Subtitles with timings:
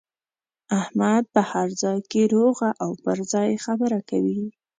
[0.81, 4.43] احمد په هر ځای کې روغه او پر ځای خبره کوي.